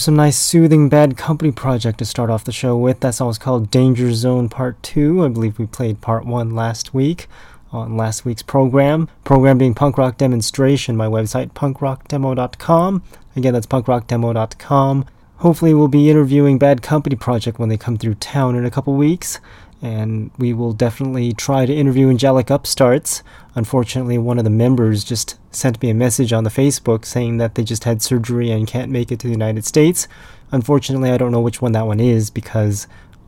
[0.00, 3.00] Some nice soothing Bad Company project to start off the show with.
[3.00, 5.22] That song called Danger Zone Part 2.
[5.22, 7.28] I believe we played Part 1 last week
[7.70, 9.10] on last week's program.
[9.24, 13.02] Program being Punk Rock Demonstration, my website, punkrockdemo.com.
[13.36, 15.04] Again, that's punkrockdemo.com.
[15.36, 18.94] Hopefully, we'll be interviewing Bad Company Project when they come through town in a couple
[18.94, 19.38] weeks.
[19.82, 23.22] And we will definitely try to interview Angelic Upstarts.
[23.54, 27.54] Unfortunately, one of the members just sent me a message on the Facebook saying that
[27.54, 30.06] they just had surgery and can't make it to the United States.
[30.52, 32.86] Unfortunately, I don't know which one that one is because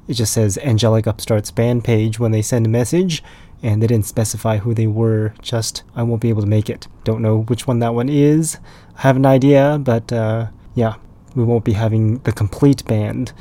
[0.09, 3.23] it just says Angelic Upstarts band page when they send a message
[3.63, 6.89] and they didn't specify who they were, just I won't be able to make it.
[7.05, 8.59] Don't know which one that one is.
[8.99, 10.97] I have an idea, but uh, yeah,
[11.37, 13.33] we won't be having the complete band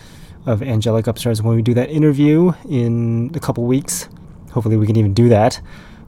[0.46, 4.09] of Angelic Upstarts when we do that interview in a couple weeks.
[4.52, 5.62] Hopefully, we can even do that.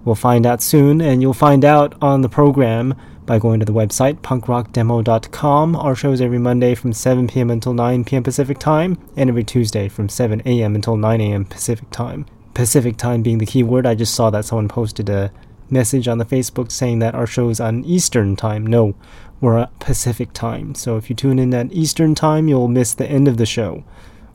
[0.05, 2.95] We'll find out soon, and you'll find out on the program
[3.25, 5.75] by going to the website punkrockdemo.com.
[5.75, 7.49] Our show is every Monday from 7 p.m.
[7.49, 8.23] until 9 p.m.
[8.23, 10.75] Pacific Time, and every Tuesday from 7 a.m.
[10.75, 11.45] until 9 a.m.
[11.45, 12.25] Pacific Time.
[12.53, 15.31] Pacific Time being the key word, I just saw that someone posted a
[15.69, 18.65] message on the Facebook saying that our show is on Eastern Time.
[18.65, 18.95] No,
[19.41, 20.75] we're at Pacific Time.
[20.75, 23.83] So if you tune in at Eastern Time, you'll miss the end of the show,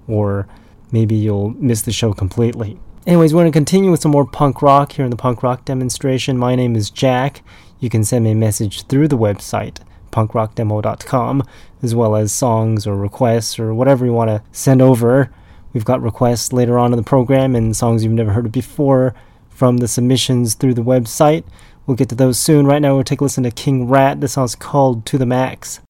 [0.08, 0.48] or
[0.91, 2.80] maybe you'll miss the show completely.
[3.06, 5.64] Anyways, we're going to continue with some more punk rock here in the punk rock
[5.64, 6.36] demonstration.
[6.36, 7.42] My name is Jack.
[7.80, 9.78] You can send me a message through the website,
[10.10, 11.42] punkrockdemo.com,
[11.82, 15.30] as well as songs or requests or whatever you want to send over.
[15.72, 19.14] We've got requests later on in the program and songs you've never heard before
[19.48, 21.44] from the submissions through the website.
[21.86, 22.66] We'll get to those soon.
[22.66, 24.20] Right now, we'll take a listen to King Rat.
[24.20, 25.80] This song's called To the Max.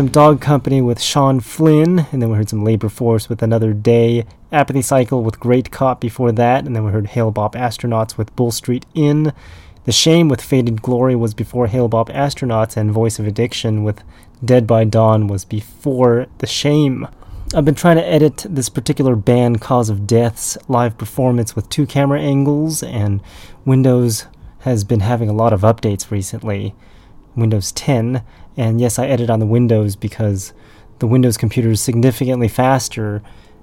[0.00, 3.74] Some Dog Company with Sean Flynn, and then we heard some Labor Force with Another
[3.74, 8.16] Day, Apathy Cycle with Great Cop before that, and then we heard Hail Bop Astronauts
[8.16, 9.34] with Bull Street Inn.
[9.84, 14.02] The Shame with Faded Glory was before Hail Bop Astronauts, and Voice of Addiction with
[14.42, 17.06] Dead by Dawn was before The Shame.
[17.54, 21.84] I've been trying to edit this particular band Cause of Death's live performance with two
[21.84, 23.20] camera angles, and
[23.66, 24.24] Windows
[24.60, 26.74] has been having a lot of updates recently.
[27.40, 28.22] Windows 10,
[28.56, 30.52] and yes, I edit on the Windows because
[31.00, 33.22] the Windows computer is significantly faster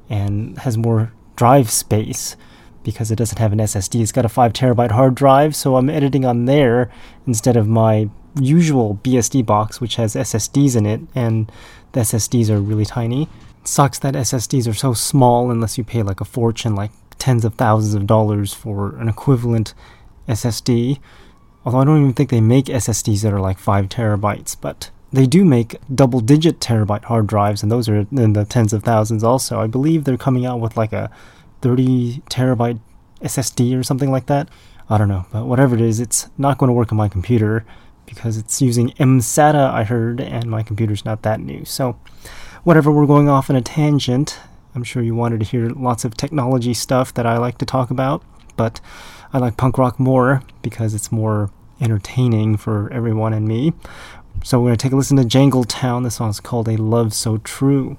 [0.10, 2.36] and has more drive space
[2.84, 4.02] because it doesn't have an SSD.
[4.02, 6.90] It's got a 5 terabyte hard drive, so I'm editing on there
[7.26, 8.10] instead of my
[8.40, 11.52] usual BSD box, which has SSDs in it, and
[11.92, 13.24] the SSDs are really tiny.
[13.62, 17.44] It sucks that SSDs are so small unless you pay like a fortune, like tens
[17.44, 19.74] of thousands of dollars for an equivalent
[20.28, 21.00] SSD.
[21.68, 25.26] Although I don't even think they make SSDs that are like 5 terabytes, but they
[25.26, 29.22] do make double digit terabyte hard drives, and those are in the tens of thousands
[29.22, 29.60] also.
[29.60, 31.12] I believe they're coming out with like a
[31.62, 32.80] 30 terabyte
[33.20, 34.48] SSD or something like that.
[34.90, 37.66] I don't know, but whatever it is, it's not going to work on my computer
[38.06, 41.66] because it's using MSATA, I heard, and my computer's not that new.
[41.66, 42.00] So,
[42.64, 44.40] whatever, we're going off on a tangent.
[44.74, 47.92] I'm sure you wanted to hear lots of technology stuff that I like to talk
[47.92, 48.24] about,
[48.56, 48.80] but
[49.34, 51.52] I like punk rock more because it's more
[51.82, 53.74] entertaining for everyone and me.
[54.44, 56.04] So we're going to take a listen to Jangle Town.
[56.04, 57.98] The song's called A Love So True.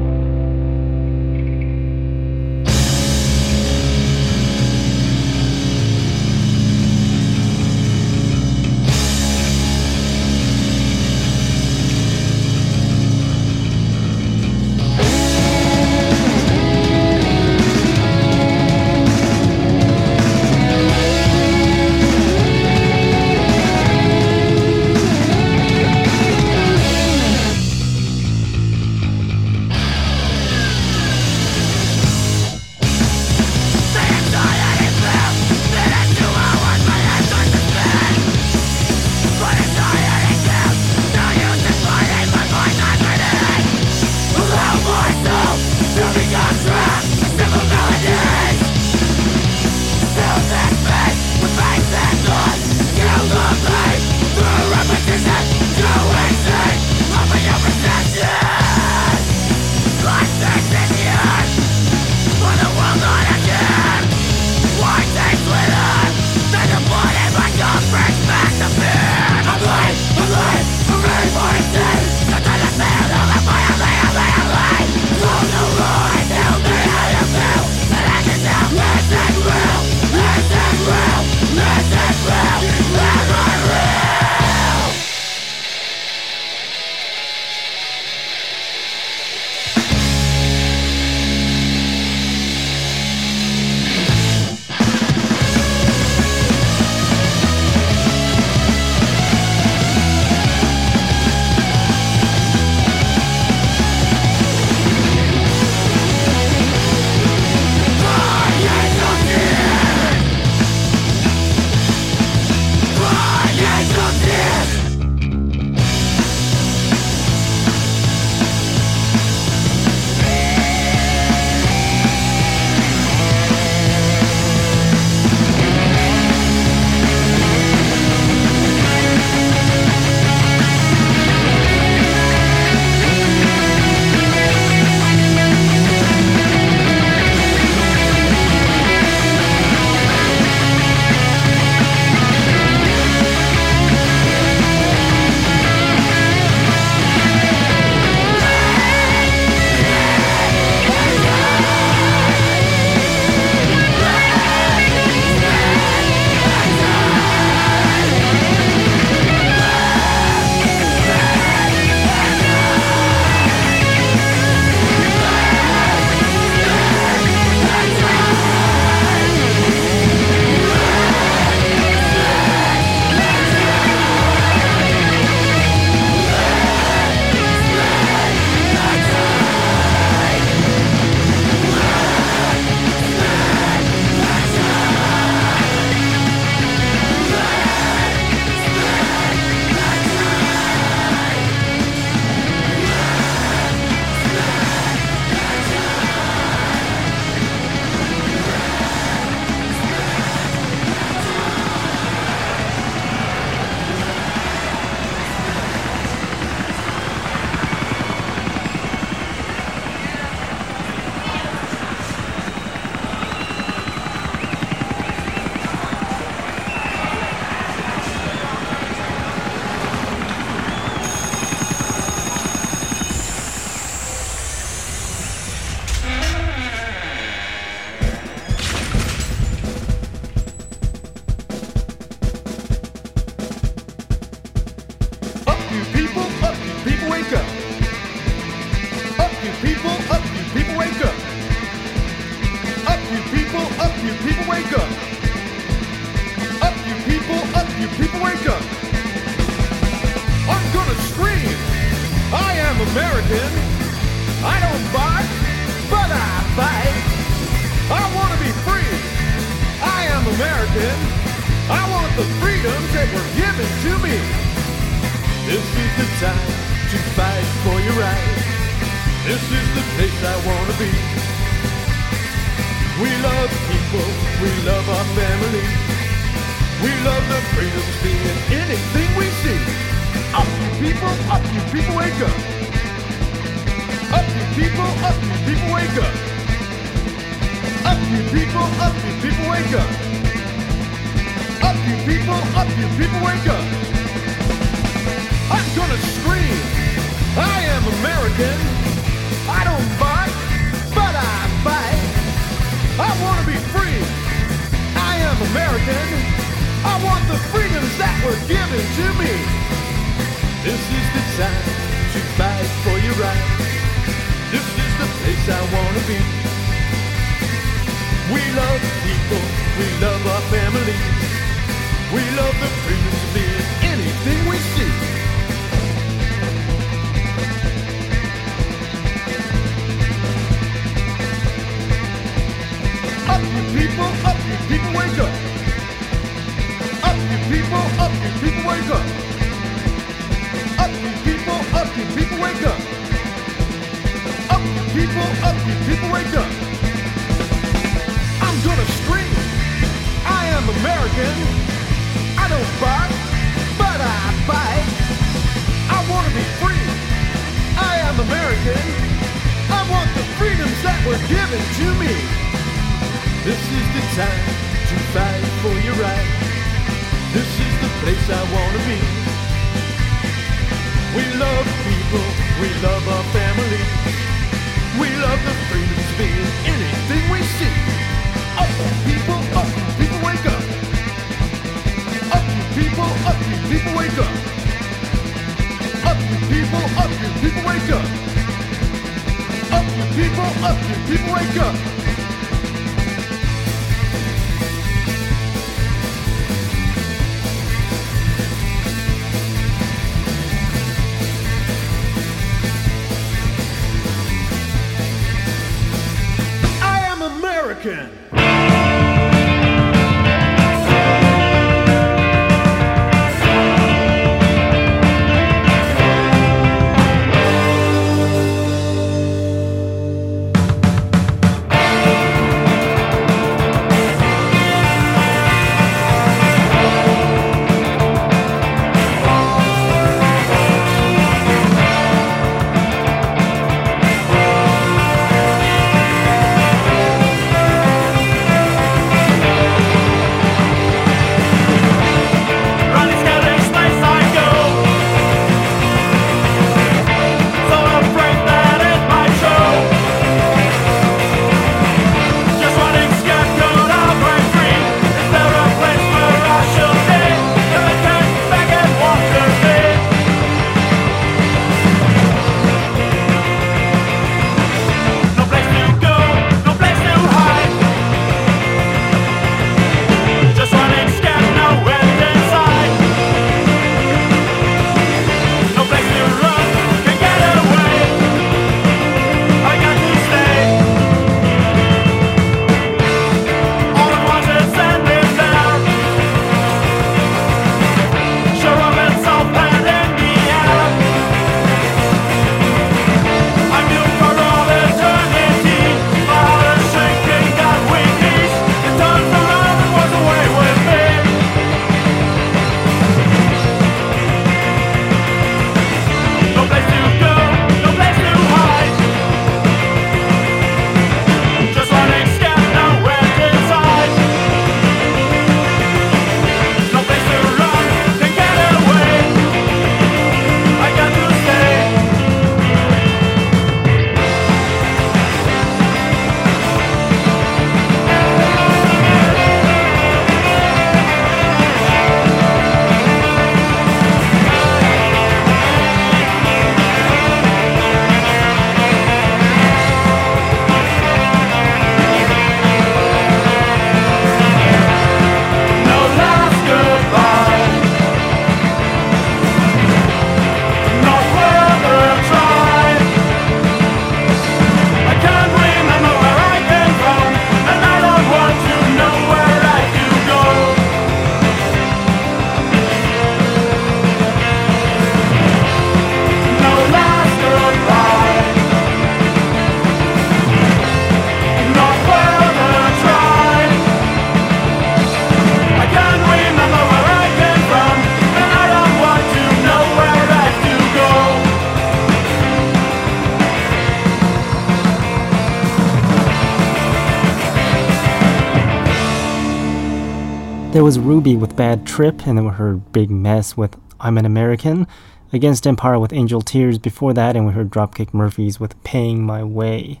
[590.74, 594.88] There was Ruby with Bad Trip, and then heard Big Mess with I'm an American.
[595.32, 599.44] Against Empire with Angel Tears before that, and we heard Dropkick Murphys with Paying My
[599.44, 600.00] Way.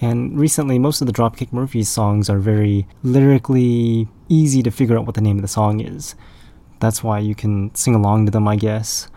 [0.00, 5.04] And recently, most of the Dropkick Murphys songs are very lyrically easy to figure out
[5.04, 6.14] what the name of the song is.
[6.78, 9.08] That's why you can sing along to them, I guess.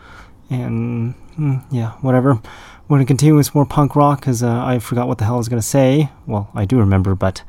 [0.50, 2.41] And mm, yeah, whatever.
[2.88, 5.38] We're gonna continue with more punk rock because uh, I forgot what the hell I
[5.38, 6.10] was gonna say.
[6.26, 7.43] Well, I do remember, but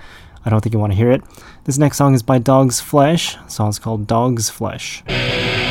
[0.45, 1.23] I don't think you want to hear it.
[1.65, 3.37] This next song is by Dog's Flesh.
[3.37, 5.03] The song's called Dog's Flesh.
[5.07, 5.68] Dog's flesh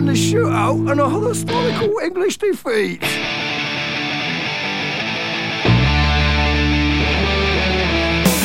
[0.00, 3.02] in the shootout and a historical English defeat.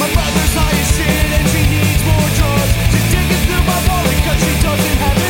[0.01, 3.79] My mother's high as shit and she needs more drugs to dig it through my
[3.87, 5.24] wallet 'cause she doesn't have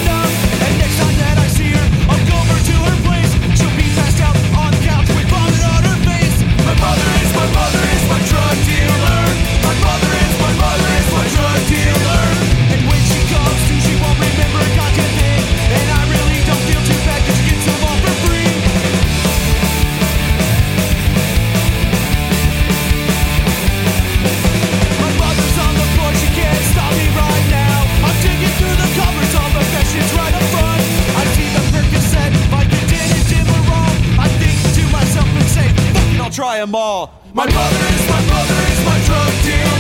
[36.36, 37.14] try 'em all.
[37.34, 39.75] My mother is my mother is my drug dealer.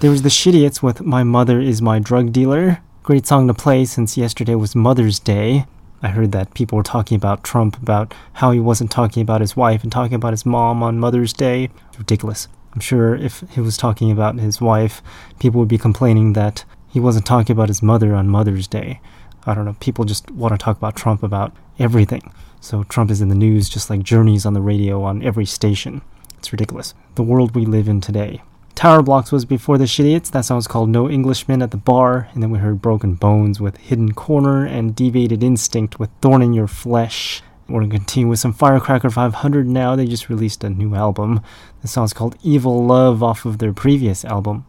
[0.00, 2.78] There was the Shitiots with My Mother is My Drug Dealer.
[3.02, 5.64] Great song to play since yesterday was Mother's Day.
[6.00, 9.56] I heard that people were talking about Trump, about how he wasn't talking about his
[9.56, 11.70] wife and talking about his mom on Mother's Day.
[11.98, 12.46] Ridiculous.
[12.72, 15.02] I'm sure if he was talking about his wife,
[15.40, 19.00] people would be complaining that he wasn't talking about his mother on Mother's Day.
[19.46, 22.32] I don't know, people just want to talk about Trump about everything.
[22.60, 26.02] So Trump is in the news just like Journey's on the radio on every station.
[26.36, 26.94] It's ridiculous.
[27.16, 28.42] The world we live in today.
[28.78, 30.30] Tower Blocks was before the Shitiots.
[30.30, 32.28] That song was called No Englishman at the Bar.
[32.32, 36.52] And then we heard Broken Bones with Hidden Corner and Deviated Instinct with Thorn in
[36.52, 37.42] Your Flesh.
[37.68, 39.96] We're going to continue with some Firecracker 500 now.
[39.96, 41.40] They just released a new album.
[41.82, 44.64] The song's called Evil Love off of their previous album.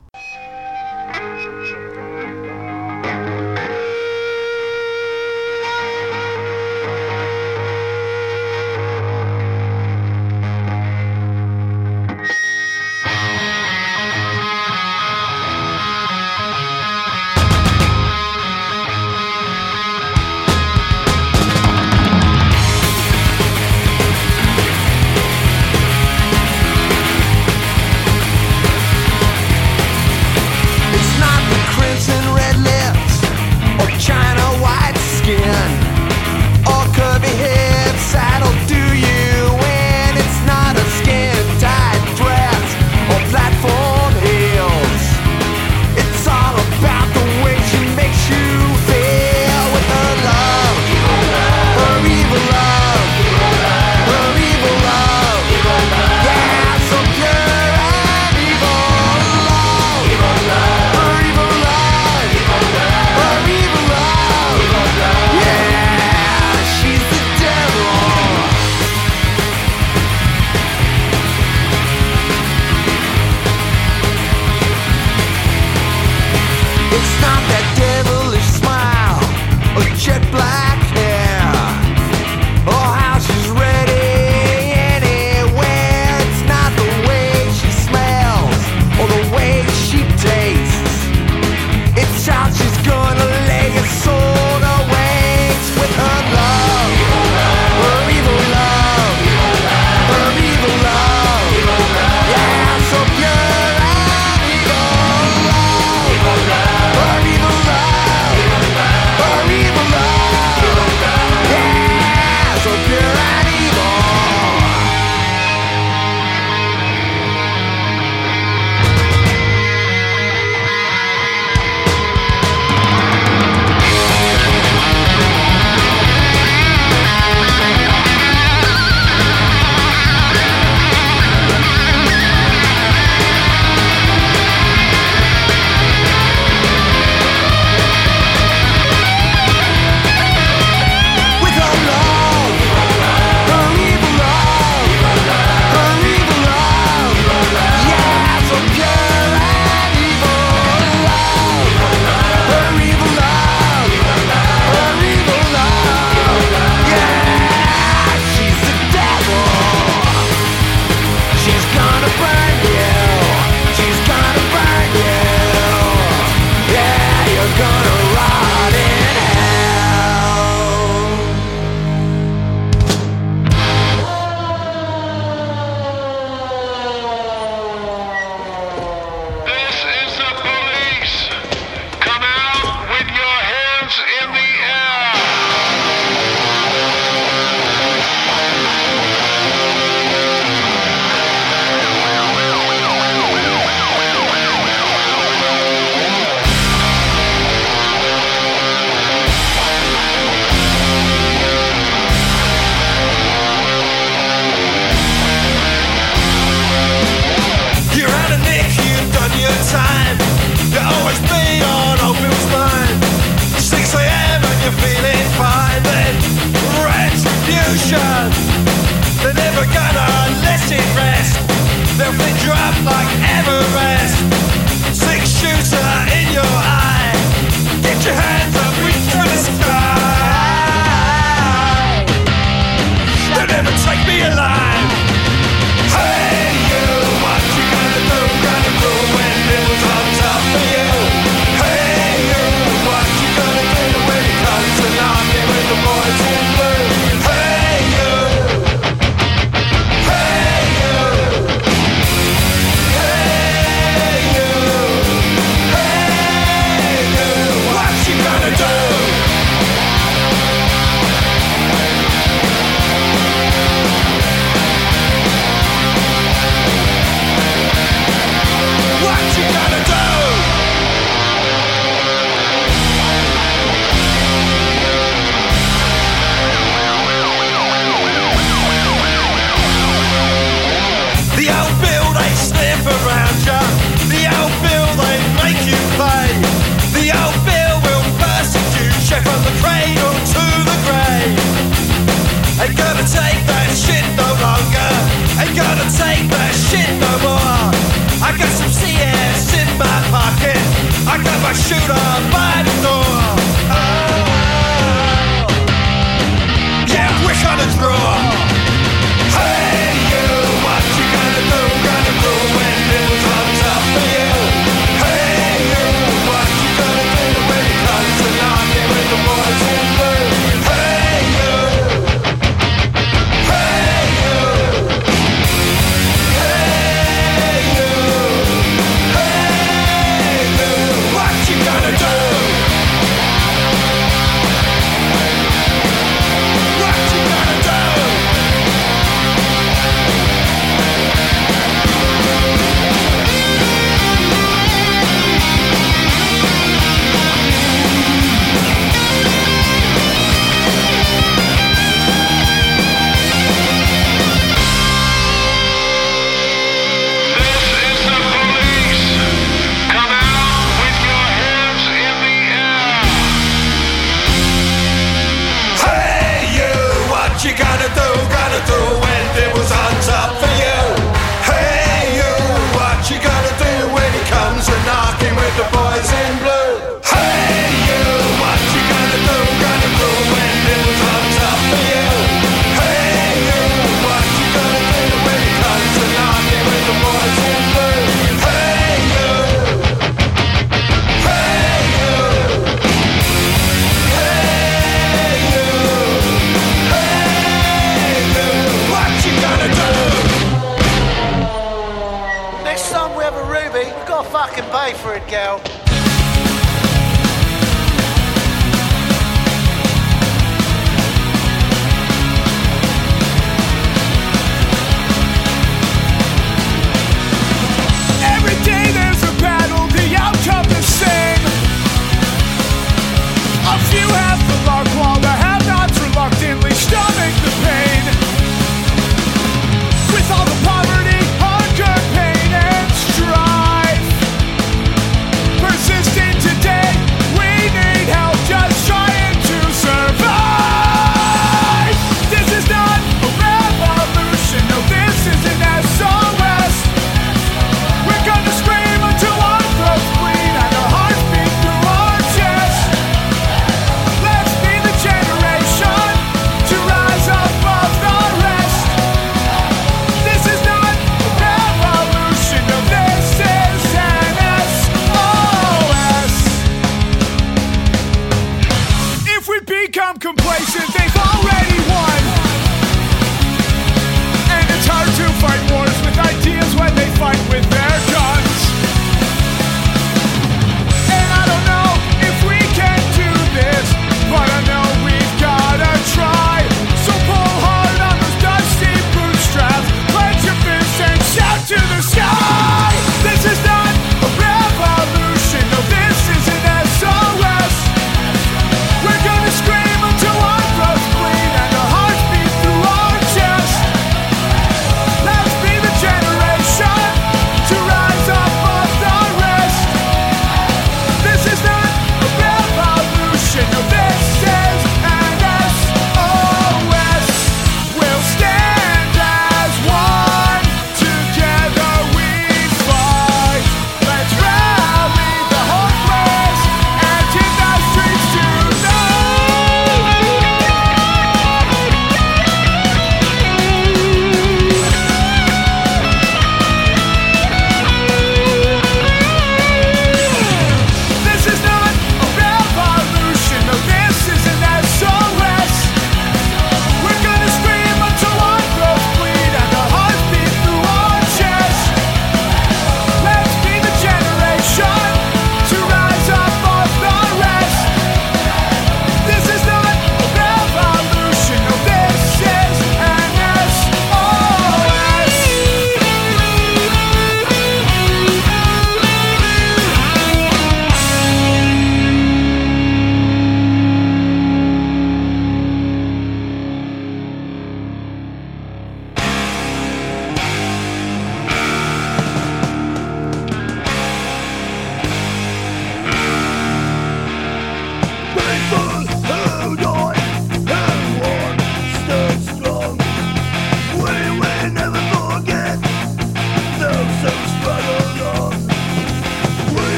[301.50, 302.69] Got my shooter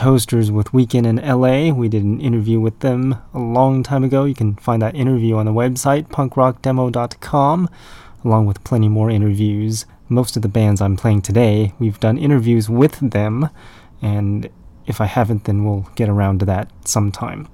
[0.00, 1.70] Toasters with Weekend in LA.
[1.74, 4.24] We did an interview with them a long time ago.
[4.24, 7.68] You can find that interview on the website, punkrockdemo.com,
[8.24, 9.84] along with plenty more interviews.
[10.08, 13.50] Most of the bands I'm playing today, we've done interviews with them,
[14.00, 14.48] and
[14.86, 17.46] if I haven't, then we'll get around to that sometime.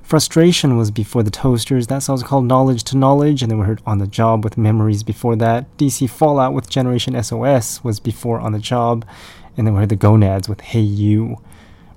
[0.00, 1.88] Frustration was before the Toasters.
[1.88, 5.02] That song's called Knowledge to Knowledge, and then we heard On the Job with Memories
[5.02, 5.76] before that.
[5.78, 9.04] DC Fallout with Generation SOS was before On the Job,
[9.56, 11.38] and then we heard the Gonads with Hey You.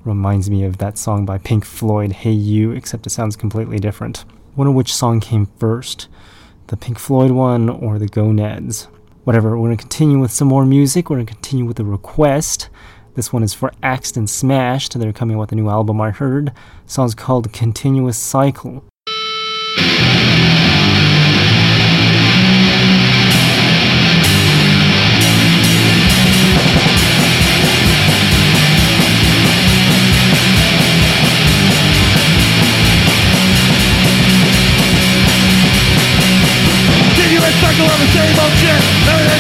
[0.04, 4.26] Reminds me of that song by Pink Floyd, Hey You, except it sounds completely different.
[4.56, 6.08] Wonder which song came first,
[6.68, 8.88] the Pink Floyd one or the Gonads.
[9.26, 11.10] Whatever, we're gonna continue with some more music.
[11.10, 12.70] We're gonna continue with a request.
[13.14, 14.98] This one is for Axed and Smashed.
[14.98, 16.48] They're coming out with a new album I heard.
[16.48, 18.84] The song's called Continuous Cycle.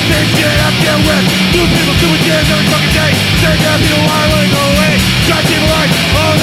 [0.01, 0.69] Same shit I
[1.05, 1.25] with
[1.69, 4.93] people doing shit every fucking day Say that people are away
[5.29, 6.35] Try to keep alive all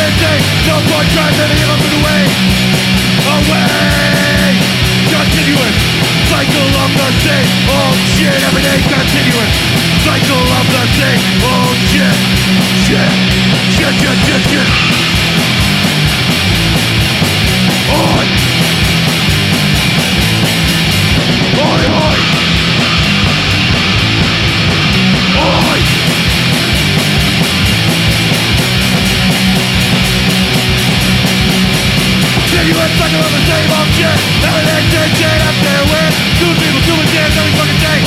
[0.71, 0.79] No
[1.51, 1.83] to give up
[3.35, 3.67] Away
[5.11, 5.75] Continuous
[6.31, 9.53] cycle of the same old shit Every day continuous
[10.07, 12.15] cycle of the same old shit
[12.87, 13.11] Shit
[13.75, 14.69] Shit shit shit shit
[17.91, 18.49] On!
[32.89, 34.17] Of the same old shit
[35.45, 35.57] up
[36.41, 38.01] Two people doing shit every fucking day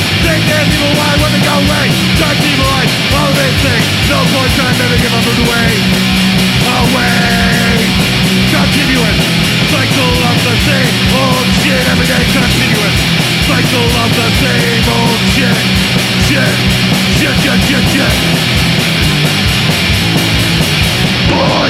[0.97, 1.85] why they go away
[3.13, 3.29] all
[4.09, 4.73] No point trying
[6.81, 7.77] Away
[8.49, 9.17] Continuous
[9.69, 12.97] cycle of the same old shit Every day continuous
[13.45, 15.61] cycle of the same old Shit,
[16.25, 16.57] shit,
[17.21, 18.13] shit, shit, shit
[21.29, 21.69] Boy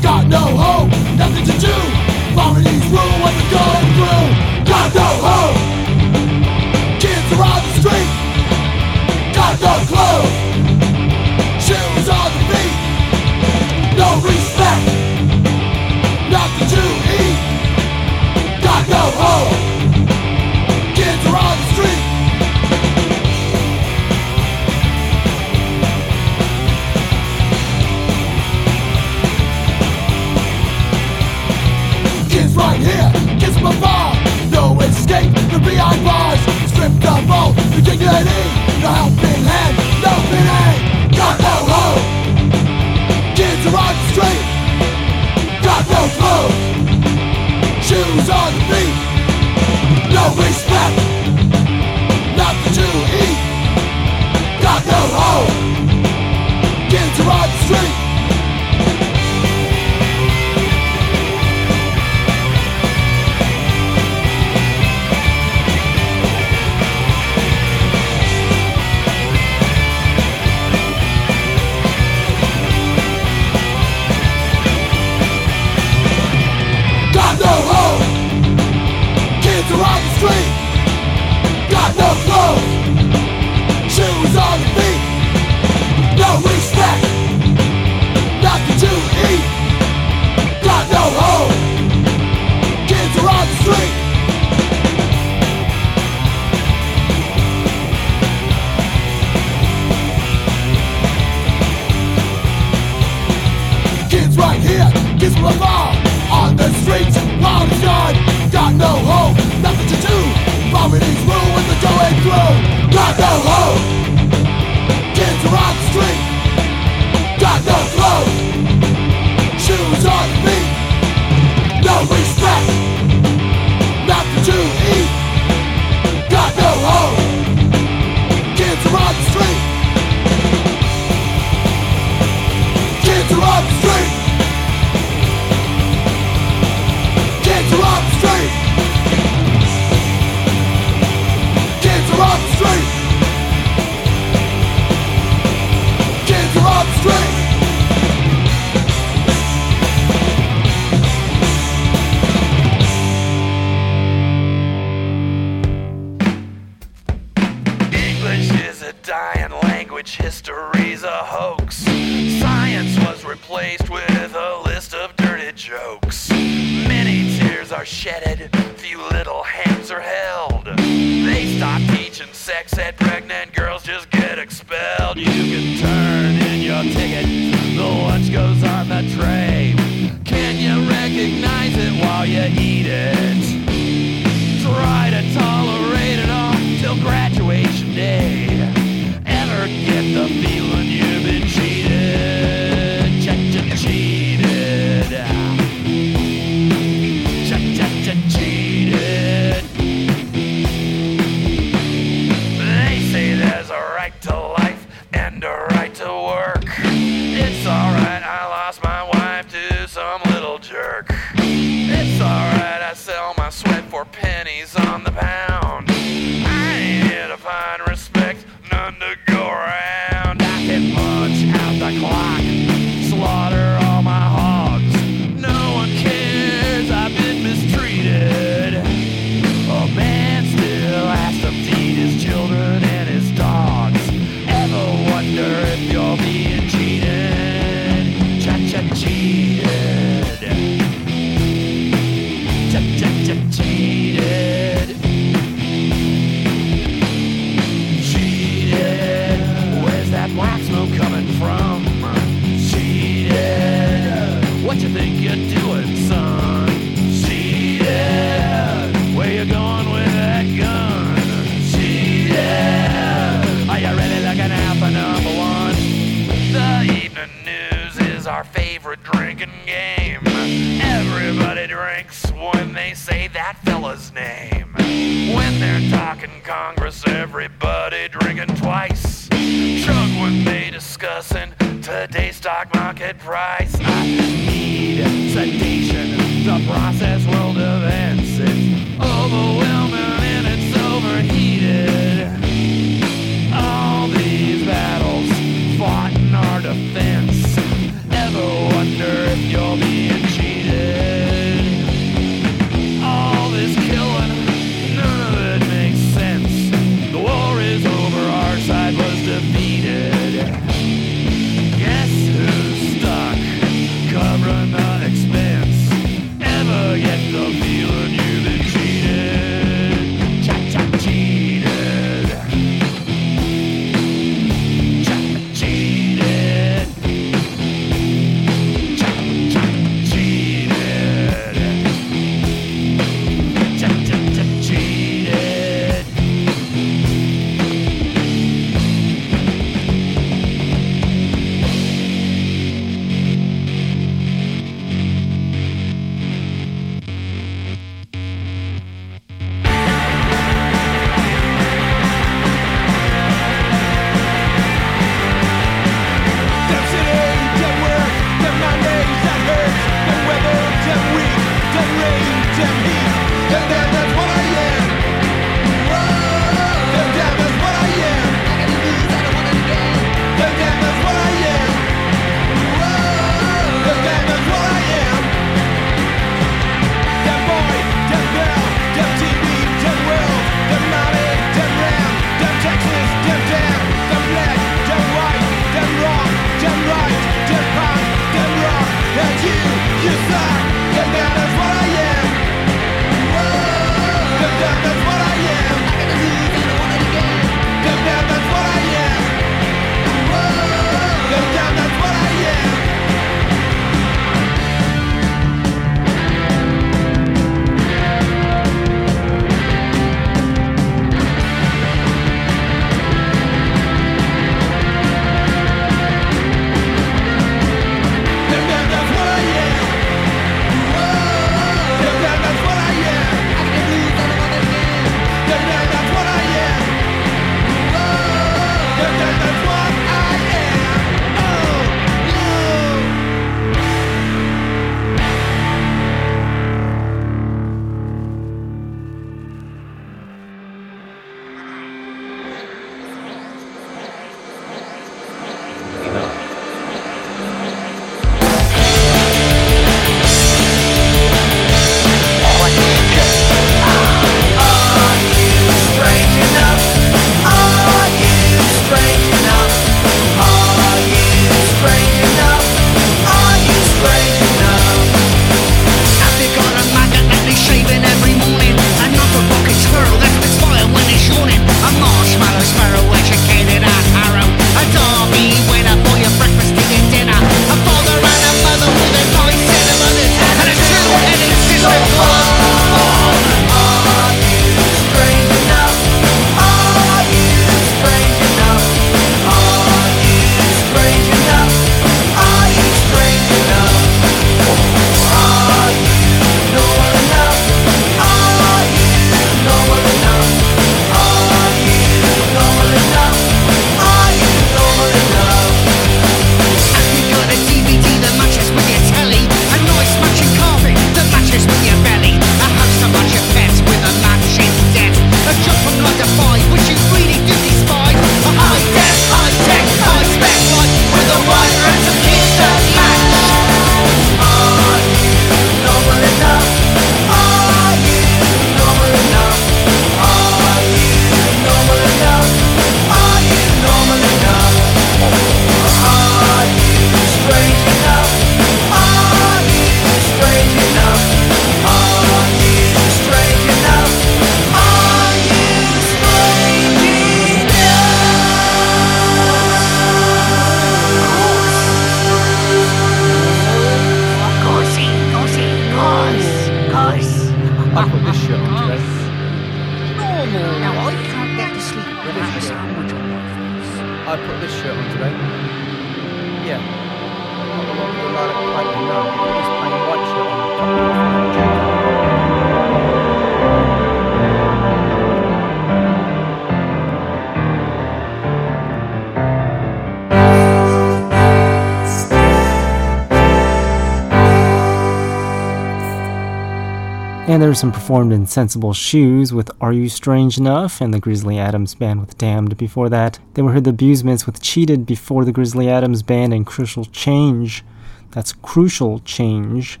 [587.78, 592.18] Some performed in Sensible Shoes with Are You Strange Enough and the Grizzly Adams Band
[592.18, 593.38] with Damned before that.
[593.54, 597.84] Then we heard the Abusements with Cheated before the Grizzly Adams Band and Crucial Change.
[598.32, 600.00] That's Crucial Change.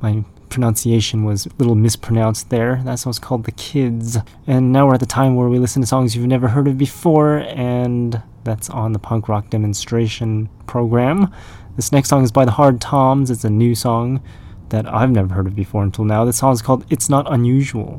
[0.00, 2.80] My pronunciation was a little mispronounced there.
[2.84, 4.18] That song's called The Kids.
[4.46, 6.78] And now we're at the time where we listen to songs you've never heard of
[6.78, 11.34] before, and that's on the punk rock demonstration program.
[11.74, 13.32] This next song is by the Hard Toms.
[13.32, 14.22] It's a new song
[14.70, 16.24] that I've never heard of before until now.
[16.24, 17.98] The song is called It's Not Unusual.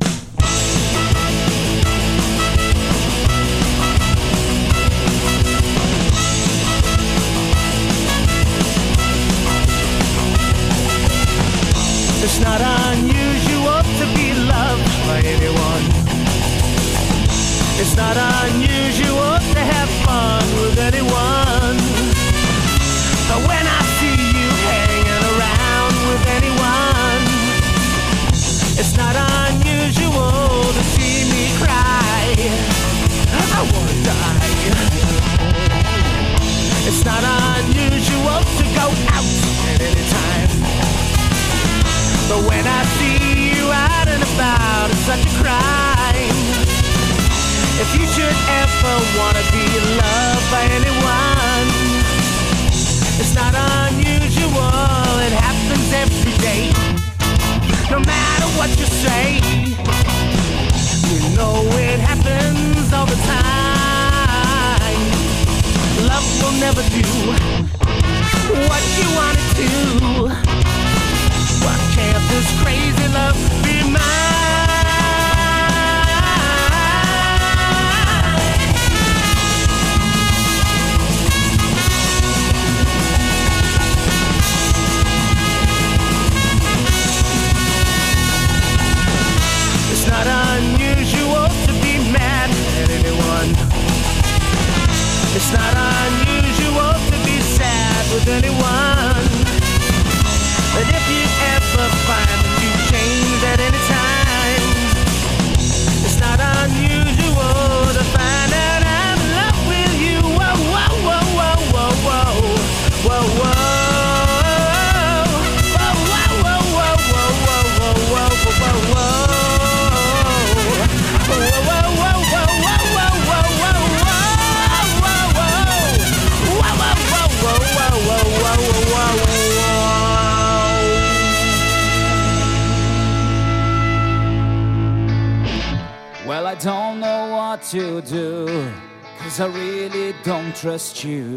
[136.48, 138.72] I don't know what to do,
[139.19, 141.36] cause I really don't trust you.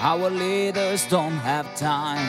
[0.00, 2.26] Our leaders don't have time.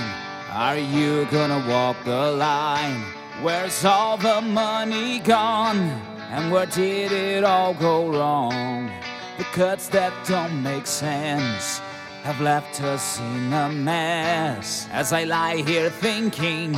[0.52, 3.02] Are you gonna walk the line?
[3.42, 5.90] Where's all the money gone?
[6.30, 8.92] And where did it all go wrong?
[9.40, 11.80] The cuts that don't make sense
[12.22, 14.88] have left us in a mess.
[14.92, 16.78] As I lie here thinking,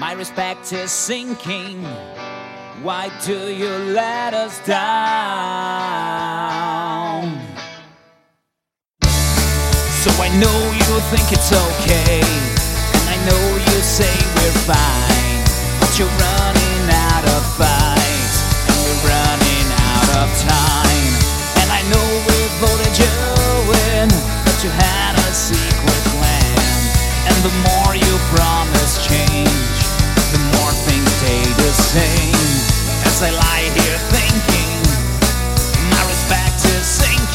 [0.00, 1.86] my respect is sinking.
[2.82, 4.82] Why do you let us down?
[10.02, 15.44] So I know you think it's okay, and I know you say we're fine,
[15.78, 18.34] but you're running out of fight,
[18.66, 21.14] and we're running out of time.
[21.62, 23.14] And I know we voted you
[24.02, 24.10] in,
[24.44, 26.58] but you had a secret plan,
[27.30, 29.78] and the more you promise change,
[30.34, 32.63] the more things stay the same.
[33.24, 34.70] I lie here thinking,
[35.90, 37.33] my respect is sinking.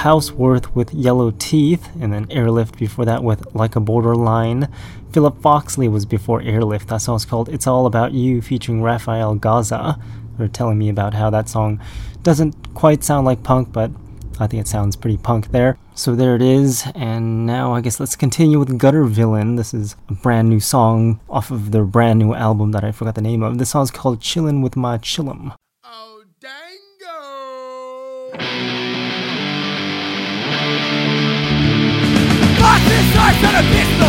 [0.00, 4.72] Houseworth with Yellow Teeth, and then Airlift before that with Like a Borderline.
[5.12, 6.88] Philip Foxley was before Airlift.
[6.88, 9.98] That song's called It's All About You, featuring Raphael Gaza.
[10.38, 11.82] They're telling me about how that song
[12.22, 13.90] doesn't quite sound like punk, but
[14.38, 15.76] I think it sounds pretty punk there.
[15.94, 19.56] So there it is, and now I guess let's continue with Gutter Villain.
[19.56, 23.16] This is a brand new song off of their brand new album that I forgot
[23.16, 23.58] the name of.
[23.58, 25.54] This song's called Chillin' with My Chillum.
[25.84, 26.24] Oh,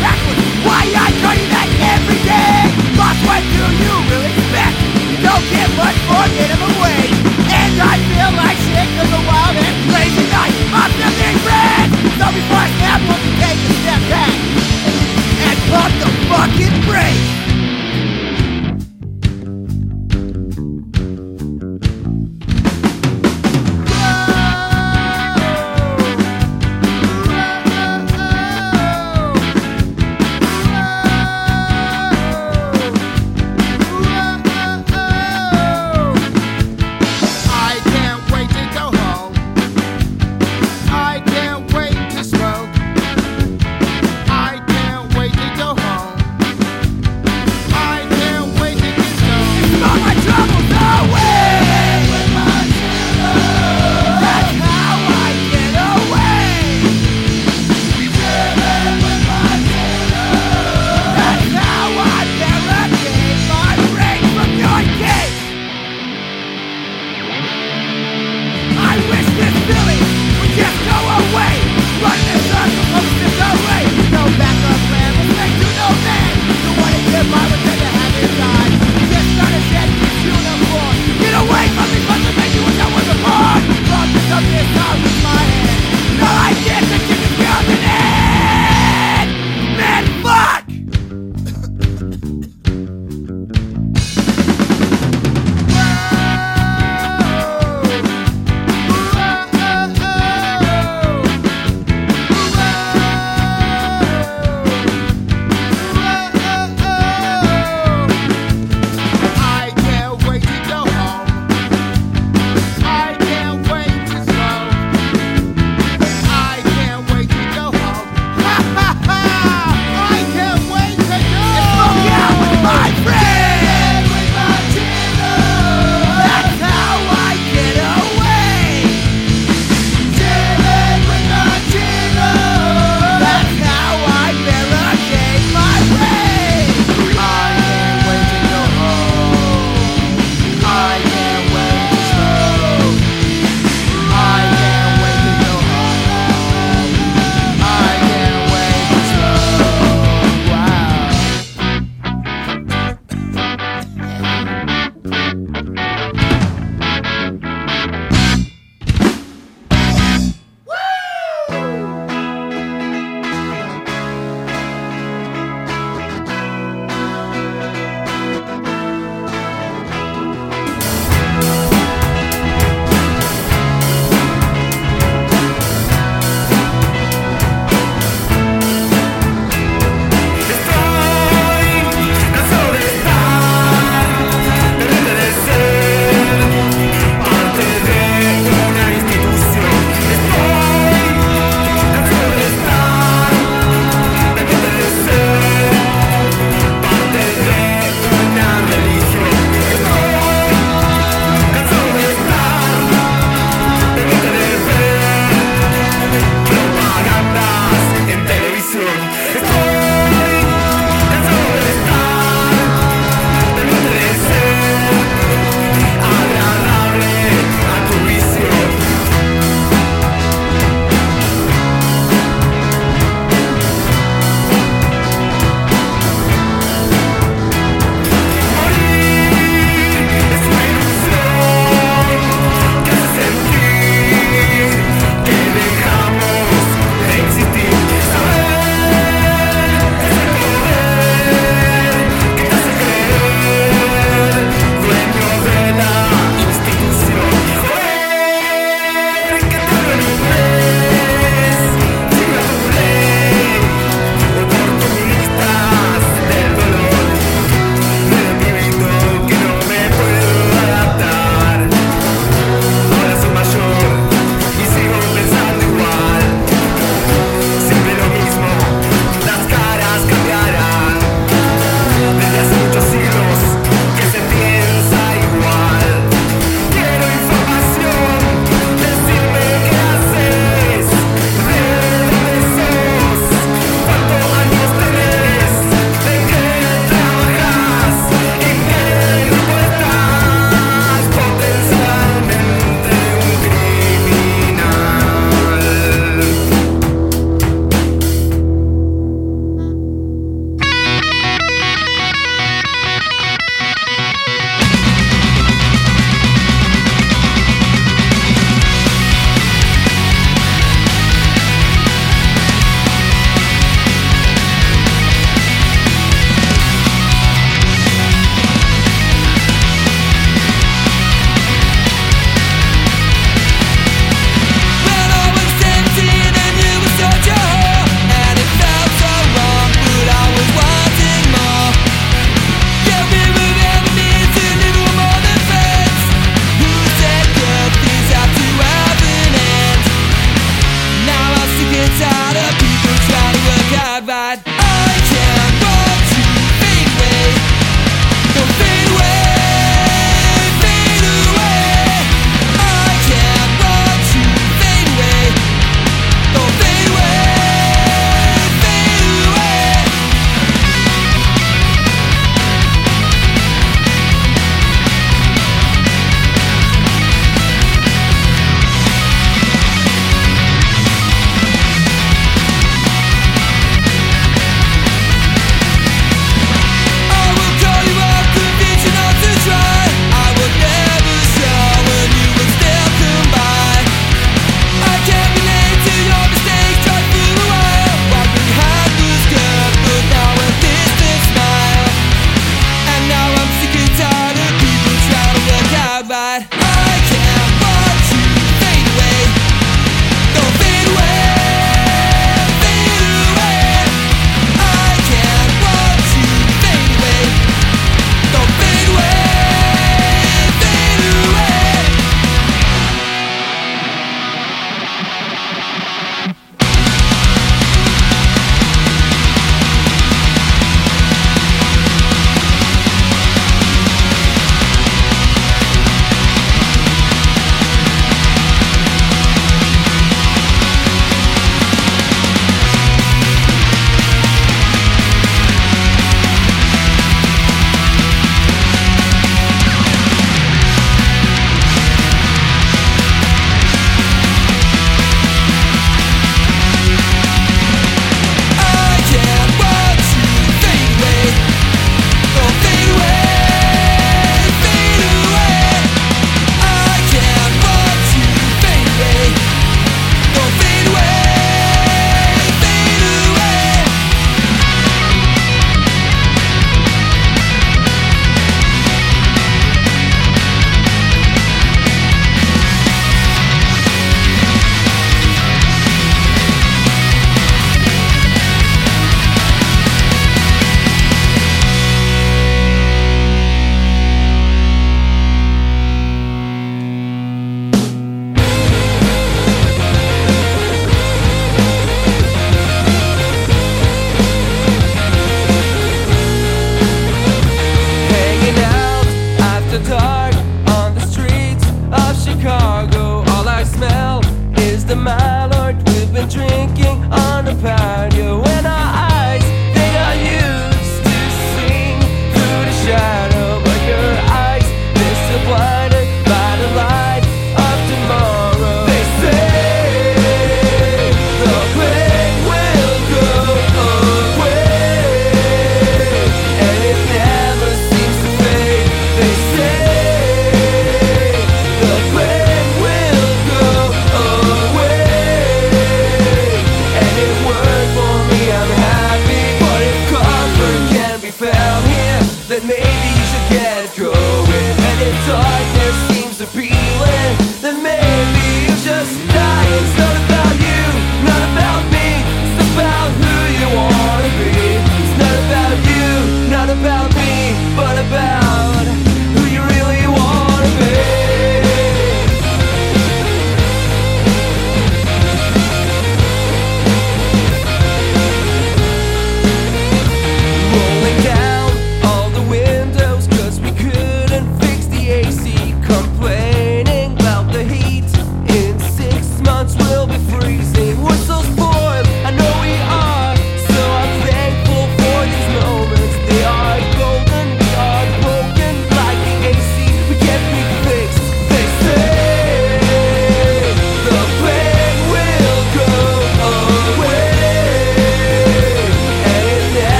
[0.00, 0.40] Backwards.
[0.64, 2.70] Why I tell you that every day?
[2.94, 4.76] Boss, what do you really expect?
[5.10, 7.16] You don't get much for minimum wage.
[7.50, 9.81] And I feel like shit cause the wild and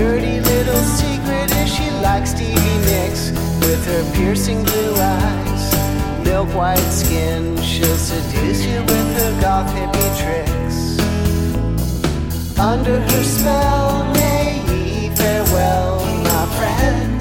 [0.00, 3.32] dirty little secret is she likes Stevie Nicks
[3.66, 7.60] with her piercing blue eyes, milk white skin.
[7.60, 10.78] She'll seduce you with her goth hippie tricks.
[12.58, 15.98] Under her spell, may ye farewell,
[16.28, 17.20] my friend.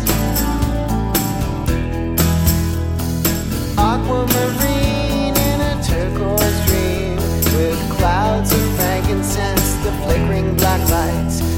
[3.77, 7.17] Aquamarine in a turquoise dream
[7.57, 11.48] with clouds of frankincense, the flickering black lights,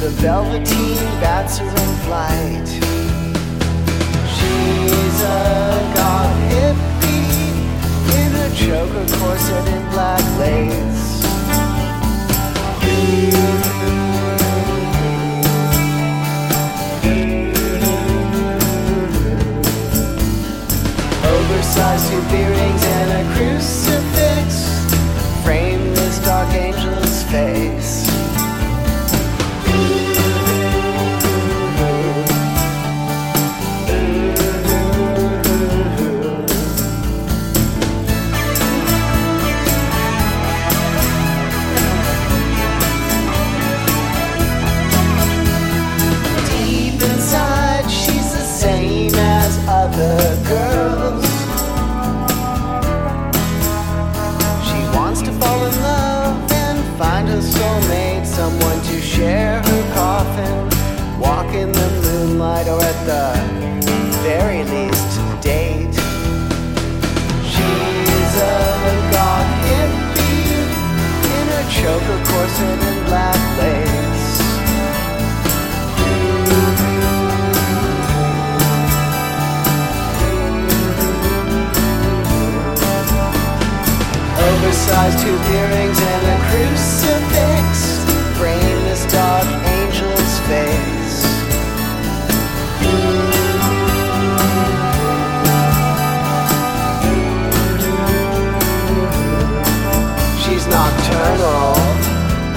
[0.00, 2.68] the velveteen bats are in flight.
[4.36, 7.66] She's a goth hippie
[8.20, 11.06] in a choker corset in black lace.
[21.26, 24.48] Oversized tube earrings and a crucifix
[25.42, 27.87] frame this dark angel's face.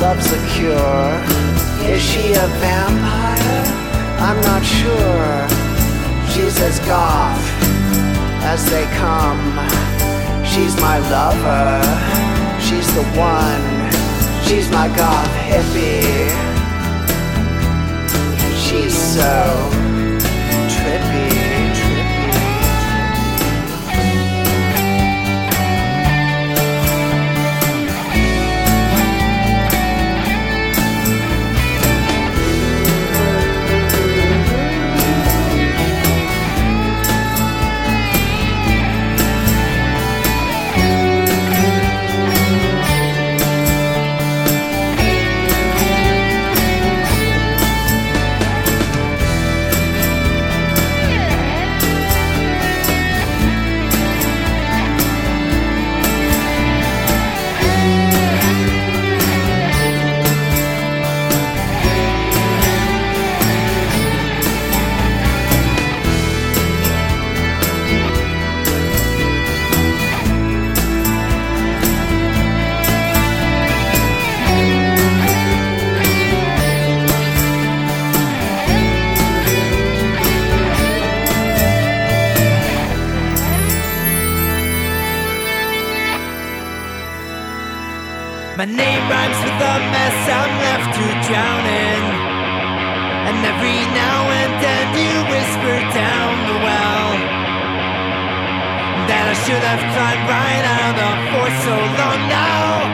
[0.01, 1.11] Loves the cure.
[1.93, 3.65] Is she a vampire?
[4.19, 5.47] I'm not sure.
[6.31, 7.45] She's as goth
[8.43, 9.41] as they come.
[10.43, 11.81] She's my lover.
[12.59, 13.65] She's the one.
[14.43, 16.29] She's my goth hippie.
[18.57, 19.80] She's so
[93.31, 97.11] And every now and then you whisper down the well
[99.07, 102.91] that I should have climbed right out of for so long now.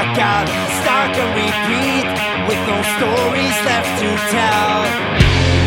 [0.00, 0.48] I got
[0.80, 2.08] stuck on repeat
[2.48, 5.63] with no stories left to tell.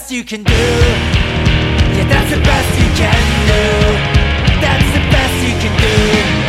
[0.00, 0.52] Best you can do.
[0.52, 3.64] Yeah, that's the best you can do.
[4.60, 6.39] That's the best you can do.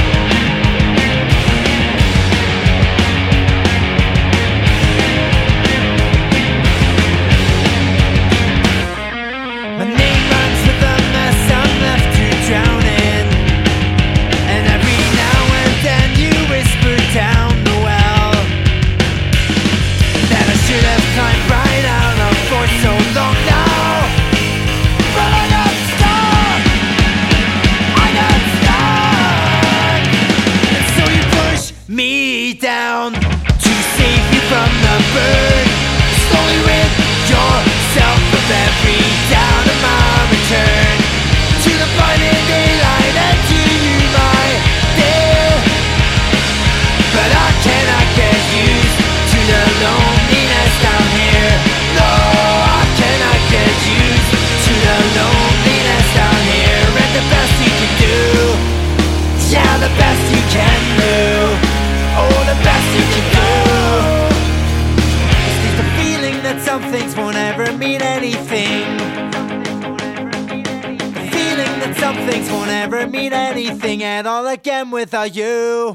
[73.61, 75.93] Mean anything at all again without you.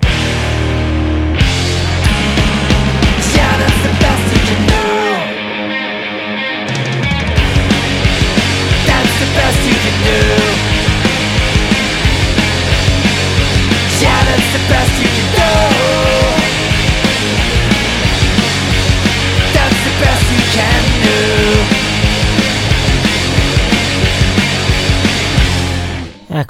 [3.35, 4.85] Yeah, that's the best you can do.
[8.87, 10.21] That's the best you can do.
[14.03, 15.76] Yeah, that's the best you can do.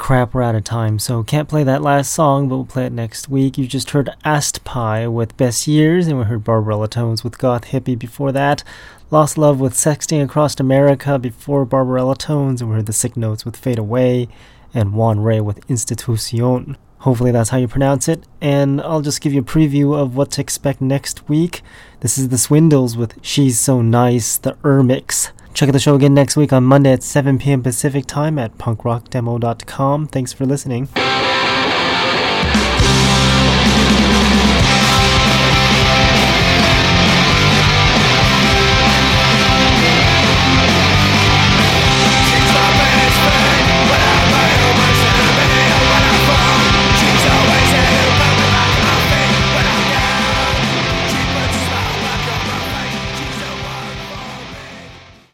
[0.07, 2.93] Crap, we're out of time, so can't play that last song, but we'll play it
[2.93, 3.59] next week.
[3.59, 7.65] You just heard Ast Pie with Best Years, and we heard Barbarella Tones with Goth
[7.65, 8.63] Hippie before that.
[9.11, 13.45] Lost Love with Sexting Across America before Barbarella Tones, and we heard The Sick Notes
[13.45, 14.29] with Fade Away,
[14.73, 16.77] and Juan Ray with Institucion.
[16.99, 20.31] Hopefully that's how you pronounce it, and I'll just give you a preview of what
[20.33, 21.63] to expect next week.
[21.99, 25.33] This is The Swindles with She's So Nice, the Ermix.
[25.57, 27.63] Check out the show again next week on Monday at 7 p.m.
[27.63, 30.07] Pacific Time at punkrockdemo.com.
[30.09, 30.87] Thanks for listening.